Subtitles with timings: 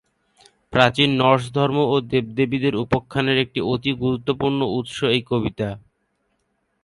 [0.73, 5.69] প্রাচীন নর্স ধর্ম ও দেবদেবীদের উপাখ্যানের এক অতি গুরুত্বপূর্ণ উৎস এই কবিতা।